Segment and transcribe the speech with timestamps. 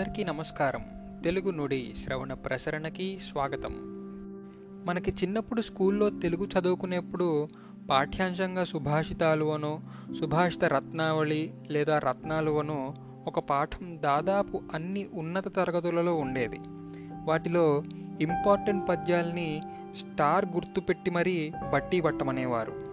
[0.00, 0.84] అందరికీ నమస్కారం.
[1.24, 3.74] తెలుగు నుడి శ్రవణ ప్రసరణకి స్వాగతం.
[4.86, 7.48] మనకి చిన్నప్పుడు స్కూల్లో తెలుగు చదువుకునేప్పుడు
[7.90, 9.80] పాఠ్యాంశంగా సుభాషితాలు అనో
[10.20, 12.94] సుభాషిత రత్నావళి లేదా రత్నాలు అనో
[13.26, 16.60] ఒక పాఠం దాదాపు అన్ని ఉన్నత తరగతులలో ఉండేది.
[17.24, 17.82] వాటిలో
[18.20, 19.62] ఇంపార్టెంట్ పద్యాల్ని
[19.96, 22.89] స్టార్ గుర్తుపెట్టి మరీ బట్టి పట్టమనేవారు.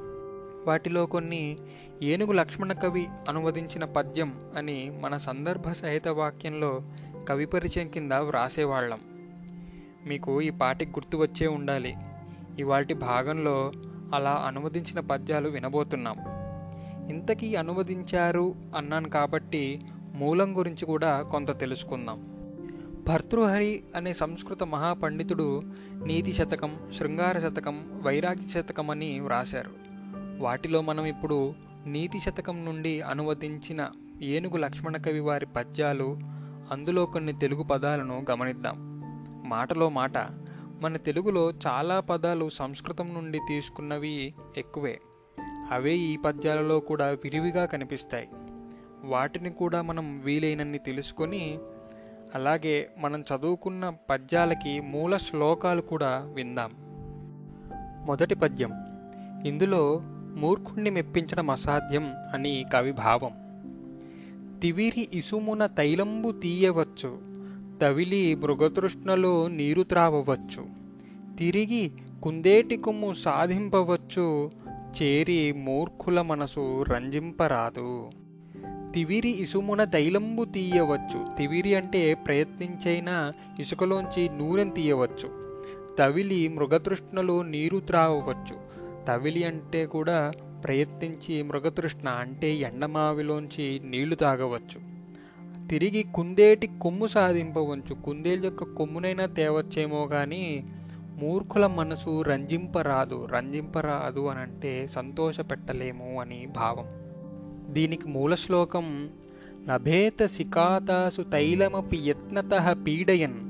[0.66, 1.57] వాటిలో కొన్ని
[2.04, 6.82] ఏనుగు లక్ష్మణ కవి అనువదించిన పద్యం అని మన సందర్భ సహిత వాక్యంలో
[7.29, 9.00] కవి పరిచయం కింద వ్రాసేవాళ్ళం.
[10.06, 11.96] మీకు ఈ పాటికి గుర్తు వచ్చే ఉండాలి.
[12.60, 13.71] ఇవాటి భాగంలో
[14.14, 16.15] అలా అనువదించిన పద్యాలు వినబోతున్నాం.
[17.10, 19.82] ఇంతకీ అనువదించారు అన్నాను కాబట్టి
[20.14, 22.34] మూలం గురించి కూడా కొంత తెలుసుకుందాం.
[23.07, 25.62] భర్తృహరి అనే సంస్కృత మహాపండితుడు
[26.06, 29.86] నీతి శతకం శృంగార శతకం వైరాగ్య శతకం అని వ్రాశారు.
[30.37, 31.54] వాటిలో మనం ఇప్పుడు
[31.86, 33.89] నీతి శతకం నుండి అనువదించిన
[34.22, 36.20] ఏనుగు లక్ష్మణ కవి వారి పద్యాలు
[36.72, 38.75] అందులో కొన్ని తెలుగు పదాలను గమనిద్దాం.
[39.45, 40.17] మాటలో మాట
[40.81, 45.00] మన తెలుగులో చాలా పదాలు సంస్కృతం నుండి తీసుకున్నవి ఎక్కువే.
[45.72, 48.30] అవే ఈ పద్యాలలో కూడా విరివిగా కనిపిస్తాయి.
[49.03, 51.59] వాటిని కూడా మనం వీలైనన్ని తెలుసుకొని
[52.36, 56.72] అలాగే మనం చదువుకున్న పద్యాలకి మూల శ్లోకాలు కూడా విందాం.
[58.06, 58.72] మొదటి పద్యం
[59.45, 60.02] ఇందులో
[60.38, 63.32] మూర్ఖుణ్ణి మెప్పించడం అసాధ్యం అని కవి భావం.
[64.60, 67.20] తివిరి ఇసుమున తైలంబు తీయవచ్చు
[67.82, 70.66] తవిలి మృగతృష్ణలో నీరు త్రావవచ్చు
[71.38, 71.92] తిరిగి
[72.24, 74.52] కుందేటి కొమ్ము సాధింపవచ్చు
[75.02, 78.10] చేరి మూర్ఖుల మనసు రంజింపరాదు.
[78.94, 85.48] తివిరి ఇసుమున తైలంబు తీయవచ్చు తివిరి అంటే ప్రయత్నించైనా ఇసుకలోంచి నూనెను తీయవచ్చు
[86.00, 88.67] తవిలి మృగతృష్ణలో నీరు త్రావవచ్చు
[89.08, 90.31] తవిలి అంటే కూడా
[90.63, 94.97] ప్రయత్నించి మృగతృష్ణ అంటే ఎండమావిలోంచి నీళ్ళు తాగవచ్చు.
[95.67, 97.94] తిరిగి కుందేటి కొమ్ము సాధింపవచ్చు.
[97.94, 100.66] కుందేలు యొక్క కొమ్మునైనా తేవచ్చేమో కానీ
[101.22, 103.28] మూర్ఖుల మనసు రంజింపరాదు.
[103.31, 106.85] రంజింపరాదు అని అంటే సంతోషపెట్టలేము అని భావం.
[107.73, 109.09] దీనికి మూల శ్లోకం
[109.69, 113.47] లభేత సికాతాసు తైలమపి యత్నత పీడయన్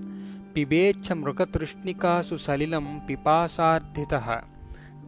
[0.56, 4.44] పిబేచ్ఛ మృగతృష్ణికాసు సలిలం పిపాసార్థిత.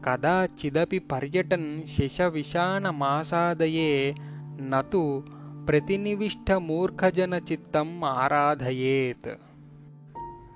[0.06, 4.16] కదాచిదపి పర్యటన్ శిశవిషాణమాసాదయే
[4.62, 5.24] నతు
[5.68, 9.38] ప్రతినివిష్ట మూర్ఖజన చిత్తం ఆరాధయేత్.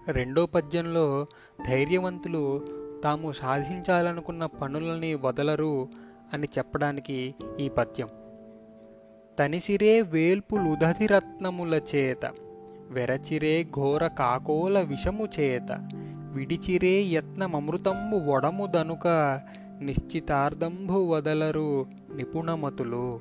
[0.08, 1.28] రెండో పద్యంలో
[1.68, 2.68] ధైర్యవంతులు
[3.04, 5.90] తాము సాధించాలనుకున్న పనులని వదలరు
[6.34, 8.08] అని చెప్పడానికి ఈ పద్యం.
[9.40, 12.34] తనిసిరే వేల్పులుదధిరత్నముల చేత
[12.90, 15.90] వెరచిరే ఘోర కాకోల విషము చేత
[16.34, 19.08] విడిచిరే యత్నమమృతంబు వడము దనుక
[19.82, 21.86] నిశ్చితార్థంబు వదలరు
[22.16, 23.20] నిపుణమతులు.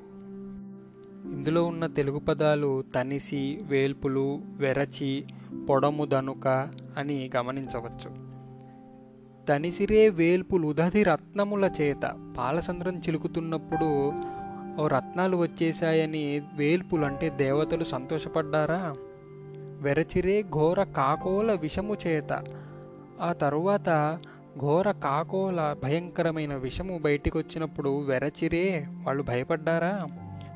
[1.32, 5.24] ఇందులో ఉన్న తెలుగు పదాలు తనిసి వేల్పులు వెరచి
[5.70, 6.48] పొడము దనుక
[6.98, 8.32] అని గమనించవచ్చు.
[9.46, 14.12] తనిసిరే వేల్పులు ఉదధి రత్నముల చేత పాలసంద్రం చిలుకుతున్నప్పుడు
[14.82, 18.94] ఓ రత్నాలు వచ్చేశాయని వేల్పులు అంటే దేవతలు సంతోషపడ్డారా?
[19.80, 22.44] వెరచిరే ఘోర కాకోల విషము చేత
[23.22, 24.18] ఆ తరువాత
[24.58, 30.06] ఘోర కాకోల భయంకరమైన విషము బయటికి వచ్చినప్పుడు వెరచిరే వాళ్ళు భయపడ్డారా?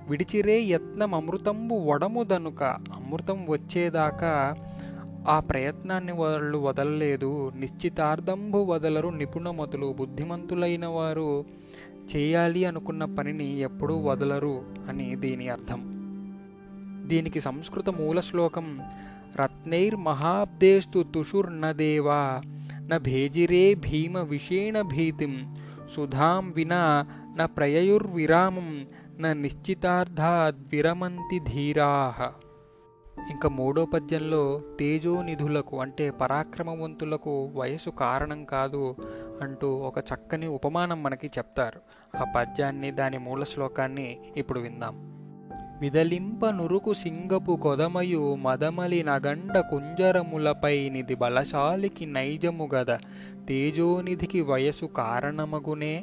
[0.08, 4.54] విడిచిరే యత్నం అమృతంబు వడము దనుక అమృతం వచ్చేదాకా
[5.28, 7.52] ఆ ప్రయత్నాన్ని వాళ్ళు వదలలేదు.
[7.56, 11.44] నిశ్చితార్థంబు వదలరు నిపుణమతులు బుద్ధిమంతులైన వారు
[12.16, 15.92] చేయాలి అనుకున్న పనిని ఎప్పుడూ వదలరు అని దీని అర్థం.
[17.06, 18.80] దీనికి సంస్కృత మూల శ్లోకం
[19.36, 22.40] రత్నైర్ మహాబ్దేస్తు తుషుర్నదేవా
[22.86, 25.56] న భేజిరే భీమ విషేణ భీతిం
[25.94, 28.86] సుధాం వినా న ప్రయయుర్విరామం
[29.20, 32.32] న నిశ్చితార్థాద్ విరమంతి ధీరాహ
[33.30, 38.96] ఇంకా మూడో పద్యంలో తేజోనిధులకు అంటే పరాక్రమవంతులకు వయసు కారణం కాదు
[39.42, 41.80] అంటూ ఒక చక్కని ఉపమానం మనకి చెప్తారు.
[42.16, 45.15] ఆ పద్యాన్ని దాని మూల శ్లోకాన్ని ఇప్పుడు విందాం.
[45.80, 52.94] విదలింప నురుకు సింగపు కొదమయు మదమలి నగండ కుంజరములపై నిధి బలశాలికి నైజము గద
[53.48, 56.02] తేజోనిధికి వయసు కారణమగునే.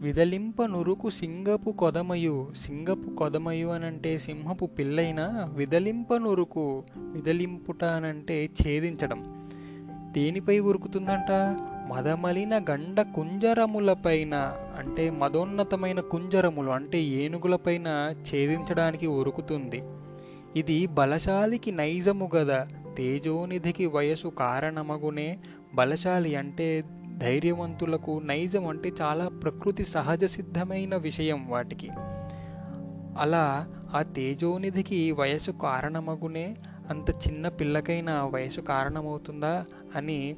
[0.00, 9.48] విదలింప నురుకు సింగపు కొదమయు సింగపు కొదమయు అనంటే సింహపు పిల్లైన విదలింప నురుకు విదలింపుట అనంటే ఛేదించడం.
[10.12, 11.30] దేనిపై ఉరుకుతుందంట
[11.92, 17.88] మదమలిన గండ కుంజరములపైన అంటే మదోన్నతమైన కుంజరములు అంటే ఏనుగులపైన
[18.28, 19.82] ఛేదించడానికి ఉరుకుతుంది
[20.56, 22.68] ఇది బలశాలికి నైజము గదా
[22.98, 25.38] తేజోనిధికి వయసు కారణమగునే
[25.74, 26.82] బలశాలి అంటే
[27.18, 31.88] ధైర్యవంతులకు నైజం అంటే చాలా ప్రకృతి సహజ సిద్ధమైన విషయం వాటికి.
[33.18, 33.44] అలా
[33.94, 36.56] ఆ తేజోనిధికి వయసు కారణమగునే
[36.90, 39.64] అంత చిన్న పిల్లకైనా వయసు కారణమవుతుందా
[39.96, 40.36] అని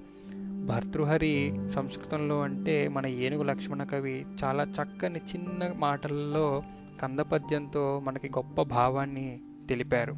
[0.66, 6.62] భర్తృహరి సంస్కృతంలో అంటే మన ఏనుగు లక్ష్మణ కవి చాలా చక్కని చిన్న మాటల్లో
[7.02, 10.16] కందపద్యంతో మనకి గొప్ప భావాన్ని తెలిపారు.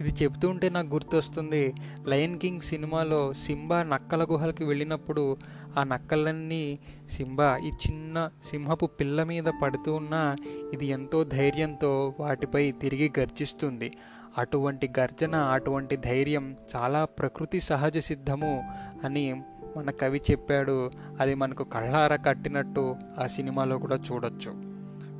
[0.00, 1.74] ఇది చెబుతుంటే నాకు గుర్తొస్తుంది
[2.06, 5.36] లయన్ కింగ్ సినిమాలో సింబా నక్కల గుహలకి వెళ్ళినప్పుడు
[5.78, 6.78] ఆ నక్కలన్నీ
[7.10, 10.36] సింబా ఈ చిన్న సింహపు పిల్ల మీద పడుతూ ఉన్నా
[10.72, 13.92] ఇది ఎంతో ధైర్యంతో వాటిపై తిరిగి గర్జిస్తుంది.
[14.38, 18.64] అటువంటి గర్జన అటువంటి ధైర్యం చాలా ప్రకృతి సహజ సిద్ధము
[19.04, 19.42] అని
[19.76, 20.90] మన కవి చెప్పాడు.
[21.20, 24.50] అది మనకు కళ్ళార కట్టినట్టు ఆ సినిమాలో కూడా చూడొచ్చు.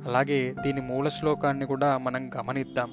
[0.05, 2.91] అలాగే దీని మూల శ్లోకాన్ని కూడా మనం గమనిద్దాం.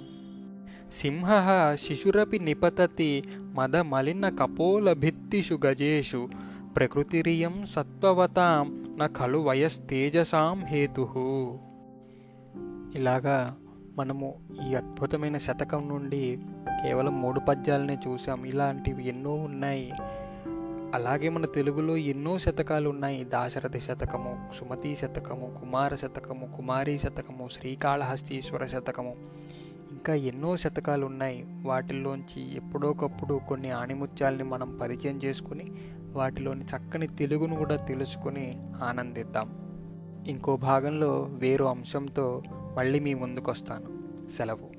[0.92, 1.30] సింహ
[1.74, 6.28] శిశురపి నిపతతి మద మలిన కపోల భిత్తిషు గజేషు
[6.76, 11.02] ప్రకృతిరియం సత్వవతాం న ఖలు వయస్తేజసాం హేతు.
[12.94, 13.56] ఇలాగా
[13.98, 14.34] మనము
[14.70, 16.38] ఈ అద్భుతమైన శతకం నుండి
[16.82, 19.92] కేవలం మూడు పద్యాలనే చూసాం ఇలాంటివి ఎన్నో ఉన్నాయి.
[20.94, 23.24] అలాగే మన తెలుగులో ఎన్నో శతకాలు ఉన్నాయి.
[23.24, 29.14] దాశరథి శతకము సుమతి శతకము కుమార శతకము కుమారి శతకము శ్రీకాళహస్తీశ్వర శతకము.
[29.90, 31.46] ఇంకా ఎన్నో శతకాలు ఉన్నాయి.
[31.64, 35.72] వాటిల్లోంచి ఎప్పుడోకప్పుడు కొన్ని ఆణిముత్యాల్ని మనం పరిచయం చేసుకుని
[36.12, 39.66] వాటిలోని చక్కని తెలుగును కూడా తెలుసుకుని ఆనందిద్దాం.
[40.28, 42.42] ఇంకో భాగంలో వేరు అంశంతో
[42.76, 43.90] మళ్ళీ మీ ముందుకు వస్తాను
[44.28, 44.75] సెలవు.